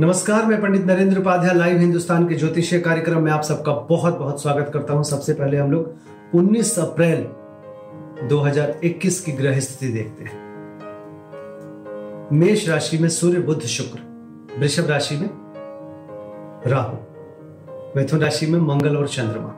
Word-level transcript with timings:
नमस्कार, 0.00 0.44
मैं 0.46 0.60
पंडित 0.62 0.84
नरेंद्र 0.86 1.18
उपाध्याय 1.18 1.54
लाइव 1.54 1.78
हिंदुस्तान 1.78 2.26
के 2.28 2.34
ज्योतिषीय 2.34 2.80
कार्यक्रम 2.80 3.22
में 3.22 3.30
आप 3.32 3.42
सबका 3.42 3.72
बहुत 3.72 4.18
बहुत 4.18 4.42
स्वागत 4.42 4.70
करता 4.72 4.94
हूँ। 4.94 5.04
सबसे 5.04 5.34
पहले 5.34 5.56
हम 5.56 5.70
लोग 5.72 6.34
19 6.34 6.78
अप्रैल 6.78 7.22
2021 8.28 9.20
की 9.20 9.32
ग्रह 9.32 9.60
स्थिति 9.60 9.92
देखते 9.92 10.24
हैं। 10.24 10.36
मेष 12.32 12.68
राशि 12.68 12.98
में 12.98 13.08
सूर्य 13.08 13.40
बुद्ध 13.40 13.62
शुक्र, 13.62 14.00
वृषभ 14.58 14.90
राशि 14.90 15.16
में 15.16 15.28
राहु, 16.66 16.96
मिथुन 17.96 18.20
राशि 18.20 18.46
में 18.46 18.60
मंगल 18.60 18.96
और 18.96 19.08
चंद्रमा, 19.08 19.50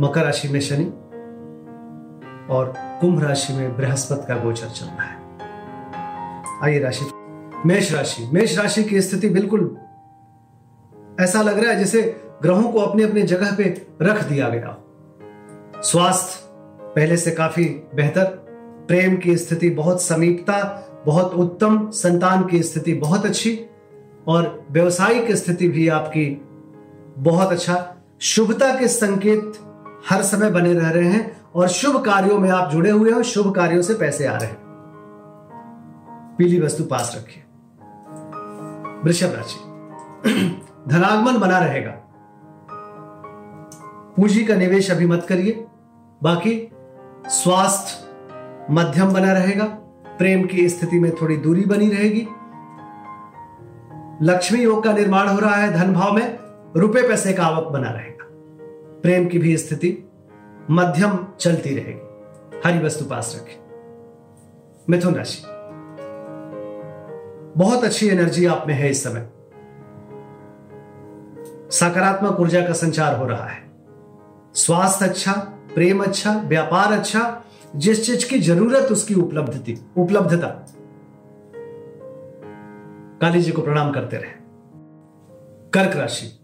मकर 0.00 0.24
राशि 0.24 0.48
में 0.48 0.60
शनि 0.60 0.92
और 2.50 2.74
कुंभ 2.78 3.22
राशि 3.24 3.52
में 3.52 3.76
बृहस्पति 3.76 4.26
का 4.28 4.42
गोचर 4.44 4.66
चल 4.66 4.86
रहा 4.86 5.02
है। 5.02 5.18
आइए 6.64 6.78
राशि 6.78 7.10
मेष 7.66 7.92
राशि। 7.92 8.30
मेष 8.32 8.58
राशि 8.58 8.84
की 8.84 9.00
स्थिति 9.00 9.28
बिल्कुल 9.28 9.76
ऐसा 11.20 11.42
लग 11.42 11.58
रहा 11.58 11.72
है 11.72 11.78
जैसे 11.78 12.22
ग्रहों 12.42 12.72
को 12.72 12.78
अपने 12.78 13.02
अपने 13.02 13.22
जगह 13.22 13.56
पे 13.56 13.86
रख 14.02 14.24
दिया 14.24 14.48
गया। 14.48 14.84
स्वास्थ्य 15.82 16.40
पहले 16.96 17.16
से 17.16 17.30
काफ़ी 17.30 17.64
बेहतर। 17.64 18.24
प्रेम 18.88 19.16
की 19.16 19.36
स्थिति 19.36 19.70
बहुत 19.70 20.02
समीपता, 20.02 20.86
बहुत 21.06 21.34
उत्तम। 21.34 21.90
संतान 21.90 22.46
की 22.46 22.62
स्थिति 22.62 22.94
बहुत 22.94 23.26
अच्छी। 23.26 23.66
और 24.26 24.66
व्यवसायिक 24.70 25.32
स्थिति 25.32 25.68
भी 25.68 25.88
आपकी 25.88 26.42
बहुत 27.18 27.52
अच्छा। 27.52 27.96
शुभता 28.20 28.80
के 28.80 28.88
संकेत 28.88 29.52
हर 30.08 30.22
समय 30.22 30.50
बने 30.50 30.72
रह 30.72 30.90
रहे 30.90 31.08
हैं 31.08 31.40
और 31.54 31.68
शुभ 31.68 32.04
कार्यों 32.04 32.38
में 32.38 32.50
आप 32.50 32.70
जुड़े 32.70 32.90
हुए 32.90 33.10
हो, 33.10 33.22
शुभ 33.22 33.54
कार्यों 33.54 33.82
से 33.82 33.94
पैसे 33.94 34.26
आ 34.26 34.36
रहे 34.36 34.50
हैं। 34.50 34.60
पीली 36.38 36.60
वस्तु 36.60 36.84
पास 36.84 37.14
रखिए। 37.16 37.44
वृषभ 39.04 39.34
राशि। 39.34 39.58
धनागमन 40.88 41.38
बना 41.40 41.58
रहेगा। 41.58 41.92
पूंजी 44.16 44.44
का 44.44 44.54
निवेश 44.54 44.90
अभी 44.90 45.06
मत 45.06 45.26
करिए। 45.28 45.64
बाकी 46.22 46.72
स्वास्थ्य 47.26 48.10
मध्यम 48.70 49.12
बना 49.12 49.32
रहेगा। 49.32 49.64
प्रेम 50.18 50.46
की 50.46 50.68
स्थिति 50.68 51.00
में 51.00 51.12
थोड़ी 51.14 51.36
दूरी 51.36 51.64
बनी 51.64 51.88
रहेगी। 51.88 52.28
लक्ष्मी 54.22 54.58
योग 54.58 54.84
का 54.84 54.92
निर्माण 54.92 55.28
हो 55.28 55.38
रहा 55.38 55.54
है। 55.54 55.72
धन 55.72 55.92
भाव 55.92 56.12
में 56.12 56.38
रुपए 56.76 57.08
पैसे 57.08 57.32
का 57.32 57.44
आवक 57.44 57.68
बना 57.68 57.90
रहेगा। 57.90 58.26
प्रेम 59.02 59.28
की 59.28 59.38
भी 59.38 59.56
स्थिति 59.56 60.10
मध्यम 60.70 61.26
चलती 61.40 61.74
रहेगी। 61.74 62.10
हरी 62.64 62.86
वस्तु 62.86 63.04
पास 63.04 63.40
रखें। 63.40 63.60
मिथुन 64.90 65.14
राशि। 65.14 65.59
बहुत 67.56 67.84
अच्छी 67.84 68.08
एनर्जी 68.08 68.46
आप 68.46 68.64
में 68.66 68.74
है 68.74 68.90
इस 68.90 69.04
समय। 69.04 69.28
सकारात्मक 71.70 72.40
ऊर्जा 72.40 72.60
का 72.60 72.72
संचार 72.72 73.16
हो 73.16 73.26
रहा 73.26 73.46
है। 73.46 73.70
स्वास्थ्य 74.54 75.04
अच्छा 75.04 75.32
प्रेम 75.74 76.02
अच्छा 76.02 76.32
व्यापार 76.32 76.92
अच्छा 76.92 77.44
जिस 77.76 78.06
चीज़ 78.06 78.30
की 78.30 78.38
ज़रूरत 78.38 78.92
उसकी 78.92 79.14
उपलब्धति, 79.14 79.78
उपलब्धता। 79.96 80.48
काली 83.20 83.42
जी 83.42 83.52
को 83.52 83.62
प्रणाम 83.62 83.92
करते 83.92 84.16
रहे। 84.16 84.32
कर्क 85.72 85.96
राशि। 85.96 86.40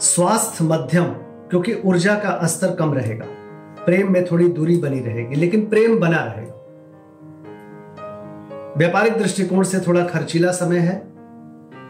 स्वास्थ्य 0.00 0.64
मध्यम, 0.64 1.04
क्योंकि 1.50 1.74
ऊर्जा 1.74 2.14
का 2.14 2.46
स्तर 2.46 2.74
कम 2.74 2.94
रहेगा। 2.94 3.26
प्रेम 3.84 4.12
में 4.12 4.24
थोड़ी 4.24 4.48
दूरी 4.48 4.76
बनी 4.76 5.00
रहेगी, 5.00 5.34
लेकिन 5.34 5.66
प्रेम 5.66 5.98
बना 6.00 6.24
रहेगा। 6.24 6.57
व्यापारिक 8.78 9.18
दृष्टिकोण 9.18 9.62
से 9.62 9.80
थोड़ा 9.80 10.04
खर्चीला 10.04 10.52
समय 10.52 10.78
है। 10.78 11.02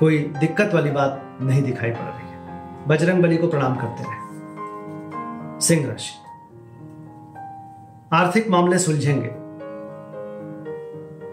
कोई 0.00 0.18
दिक्कत 0.18 0.70
वाली 0.74 0.90
बात 0.90 1.38
नहीं 1.42 1.62
दिखाई 1.62 1.90
पड़ 1.90 1.96
रही 1.96 2.28
है। 2.28 2.38
बजरंग 2.88 3.22
बली 3.22 3.36
को 3.36 3.48
प्रणाम 3.48 3.74
करते 3.74 4.02
रहे। 4.02 4.18
सिंह 5.60 5.86
राशि। 5.86 6.14
आर्थिक 8.12 8.48
मामले 8.48 8.78
सुलझेंगे। 8.78 9.30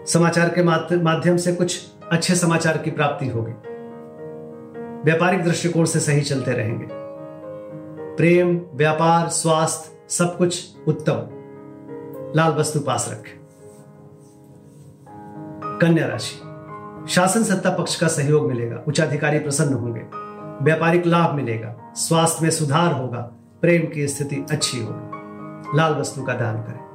समाचार 0.06 0.48
के 0.48 0.62
माध्यम 0.96 1.36
से 1.36 1.52
कुछ 1.54 1.92
अच्छे 2.12 2.34
समाचार 2.34 2.78
की 2.78 2.90
प्राप्ति 2.90 3.28
होगी। 3.28 3.52
व्यापारिक 5.04 5.44
दृष्टिकोण 5.44 5.84
से 5.84 6.00
सही 6.00 6.20
चलते 6.20 6.52
रहेंगे। 6.52 6.86
प्रेम, 8.16 8.60
व्यापार, 8.74 9.28
स्वास्थ्य, 9.28 9.98
सब 10.08 10.38
कुछ 10.38 10.76
उत्तम। 10.88 11.28
लाल 12.36 12.52
वस्तु 12.52 12.80
पास 12.80 13.08
रखें। 13.12 13.45
कन्या 15.80 16.06
राशि। 16.06 16.36
शासन 17.12 17.42
सत्ता 17.42 17.70
पक्ष 17.70 18.00
का 18.00 18.08
सहयोग 18.08 18.48
मिलेगा, 18.48 18.76
उच्चाधिकारी 18.88 19.38
प्रसन्न 19.38 19.74
होंगे, 19.74 20.00
व्यापारिक 20.64 21.06
लाभ 21.06 21.34
मिलेगा, 21.34 21.92
स्वास्थ्य 21.96 22.38
में 22.42 22.50
सुधार 22.50 22.92
होगा, 22.92 23.20
प्रेम 23.62 23.86
की 23.94 24.08
स्थिति 24.08 24.46
अच्छी 24.50 24.80
होगी। 24.80 25.78
लाल 25.78 25.94
वस्तु 25.94 26.22
का 26.22 26.34
दान 26.34 26.56
करें। 26.56 26.86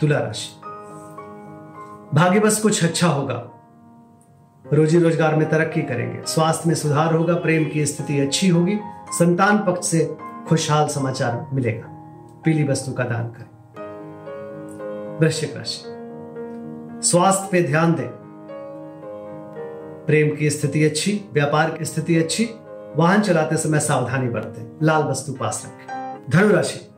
तुला 0.00 0.18
राशि। 0.18 0.60
भाग्यवश 2.14 2.60
कुछ 2.60 2.84
अच्छा 2.84 3.08
होगा। 3.08 3.48
रोजी 4.72 4.98
रोज़गार 4.98 5.34
में 5.34 5.50
तरक्की 5.50 5.82
करेंगे, 5.82 6.22
स्वास्थ्य 6.26 6.68
में 6.68 6.74
सुधार 6.74 7.14
होगा, 7.14 7.34
प्रेम 7.34 7.64
की 7.64 7.86
स्थिति 7.86 8.20
अच्छी 8.20 8.48
होगी, 8.48 8.78
संतान 9.10 9.58
पक्ष 9.58 9.86
से 9.86 10.16
खुशहाल 10.48 10.88
समाचार 10.88 11.46
मिलेगा। 11.52 11.88
पीली 12.44 12.64
वस्तु 12.64 12.92
का 12.92 13.04
दान 13.04 13.24
करें। 13.28 13.48
वृश्चिक 15.18 15.56
राशि। 15.56 15.91
स्वास्थ्य 17.02 17.48
पे 17.52 17.62
ध्यान 17.62 17.94
दें। 17.94 18.08
प्रेम 20.06 20.36
की 20.36 20.50
स्थिति 20.50 20.84
अच्छी, 20.84 21.24
व्यापार 21.32 21.70
की 21.70 21.84
स्थिति 21.84 22.16
अच्छी, 22.16 22.48
वाहन 22.96 23.20
चलाते 23.20 23.56
समय 23.56 23.80
सावधानी 23.80 24.28
बरतें, 24.28 24.78
लाल 24.82 25.02
वस्तु 25.02 25.32
पास 25.32 25.62
रखें। 25.66 26.18
धनुराशि। 26.30 26.90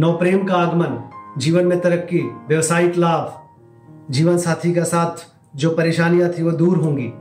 नौ, 0.00 0.12
प्रेम 0.12 0.46
का 0.46 0.54
आगमन, 0.54 1.10
जीवन 1.38 1.66
में 1.66 1.80
तरक्की, 1.80 2.20
व्यवसायिक 2.20 2.96
लाभ, 2.96 3.48
जीवन 4.12 4.38
साथी 4.38 4.74
का 4.74 4.84
साथ, 4.84 5.34
जो 5.56 5.70
परेशानियाँ 5.70 6.30
थी 6.30 6.42
वो 6.42 6.50
दूर 6.50 6.76
होंगी। 6.76 7.12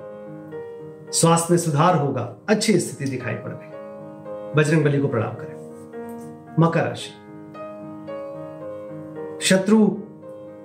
स्वास्थ्य 1.11 1.47
में 1.51 1.57
सुधार 1.57 1.95
होगा, 1.95 2.35
अच्छी 2.49 2.79
स्थिति 2.79 3.11
दिखाई 3.11 3.33
पड़ 3.33 3.51
रही 3.51 3.73
बजरंग 4.55 4.83
बली 4.83 4.99
को 4.99 5.07
प्रणाम 5.07 5.33
करें। 5.33 5.53
मकर 6.59 6.83
राशि। 6.83 7.09
शत्रु 9.41 9.97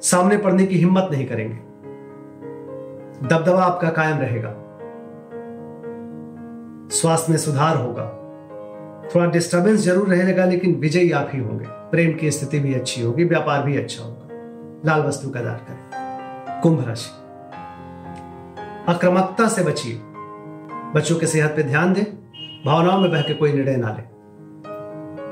सामने 0.03 0.37
पड़ने 0.37 0.67
की 0.67 0.79
हिम्मत 0.79 1.09
नहीं 1.13 1.27
करेंगे। 1.27 1.57
दबदबा 3.29 3.63
आपका 3.63 3.91
कायम 3.91 4.19
रहेगा। 4.19 4.55
स्वास्थ्य 6.89 7.33
में 7.33 7.39
सुधार 7.39 7.77
होगा। 7.77 8.15
थोड़ा 9.15 9.27
डिस्टरबेंस 9.27 9.81
ज़रूर 9.81 10.09
रहेगा, 10.09 10.45
लेकिन 10.45 10.75
विजयी 10.75 11.11
आप 11.11 11.31
ही 11.35 11.41
होंगे। 11.41 11.65
प्रेम 11.69 12.15
की 12.15 12.31
स्थिति 12.31 12.59
भी 12.59 12.75
अच्छी 12.75 13.03
होगी, 13.03 13.25
व्यापार 13.25 13.63
भी 13.63 13.77
अच्छा 13.77 14.05
होगा। 14.05 14.29
लाल 14.87 15.01
वस्तु 15.01 15.31
का 15.31 15.41
दान 15.41 15.57
करें। 15.57 16.61
कुंभ 16.63 16.89
राशि। 16.89 17.11
आक्रमकता 18.89 19.49
से 19.49 19.63
बचिए। 19.63 20.01
बच्चों 20.95 21.17
के 21.17 21.27
सेहत 21.27 21.51
पे 21.51 21.63
ध्यान 21.63 21.93
दें। 21.93 22.05
भावनाओं 22.67 23.01
में 23.01 23.11
बह 23.11 23.23
के 23.23 23.35
कोई 23.35 23.53
निर्णय 23.53 23.77
ना 23.77 23.89
ले। 23.89 24.03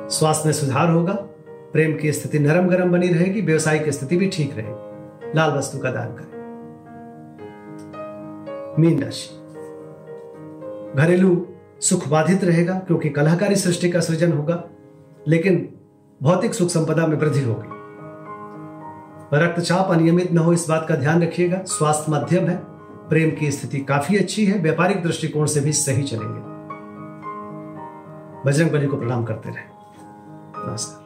स्वास्थ्य 0.09 0.47
में 0.47 0.53
सुधार 0.53 0.91
होगा। 0.91 1.13
प्रेम 1.77 1.97
की 1.97 2.13
स्थिति 2.13 2.39
नरम 2.39 2.69
गरम 2.69 2.91
बनी 2.91 3.09
रहेगी, 3.09 3.41
व्यवसाय 3.41 3.79
की 3.79 3.93
स्थिति 3.93 4.17
भी 4.17 4.29
ठीक 4.29 4.55
रहेगी। 4.57 5.33
लाल 5.37 5.51
वस्तु 5.51 5.79
का 5.79 5.91
दान 5.91 6.09
करें। 6.09 6.37
मीन 8.79 9.03
राशि। 9.03 9.29
घरेलू 11.03 11.47
सुख 11.81 12.09
बाधित 12.09 12.45
रहेगा, 12.45 12.75
क्योंकि 12.75 13.09
कलाकारी 13.09 13.57
सृष्टि 13.57 13.91
का 13.91 14.01
सृजन 14.01 14.33
होगा, 14.33 14.65
लेकिन 15.29 15.75
भौतिक 16.23 16.55
सुख 16.55 16.69
संपदा 16.69 17.07
में 17.07 17.17
वृद्धि 17.17 17.43
होगी। 17.43 17.69
रक्तचाप 19.45 19.91
अनियमित 19.91 20.33
न 20.33 20.39
हो, 20.39 20.53
इस 20.53 20.67
बात 20.69 20.87
का 20.89 20.97
ध्यान 20.97 21.23
रखिएगा। 21.23 21.63
स्वास्थ्य 21.67 22.13
मध्यम 22.13 22.45
है, 22.45 22.57
प्रेम 23.09 23.31
की 23.31 23.51
स्थिति 23.51 23.79
काफ़ी 23.79 24.17
अच्छी 24.17 24.47
है, 24.47 24.59
व्यापारिक 24.59 25.03
दृष्टिकोण 25.03 25.47
से 25.47 25.61
भी 25.61 25.73
सही 25.73 26.03
चलेंगे। 26.03 26.41
बजरंग 28.47 28.71
बली 28.71 28.87
को 28.87 28.97
प्रणाम 28.97 29.25
करते 29.25 29.49
रहे। 29.49 29.65
नमस्कार। 30.71 31.06